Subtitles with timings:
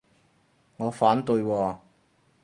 [0.77, 1.77] 我反對喎